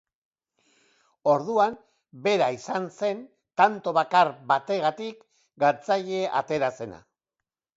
[1.33, 1.75] Orduan
[2.27, 3.21] bera izan zen
[3.63, 5.23] tanto bakar bategatik
[5.65, 7.03] galtzaile atera zena.